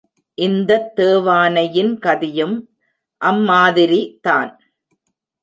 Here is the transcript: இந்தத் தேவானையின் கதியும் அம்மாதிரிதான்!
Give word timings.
இந்தத் 0.37 0.95
தேவானையின் 0.95 1.99
கதியும் 1.99 2.55
அம்மாதிரிதான்! 3.21 4.51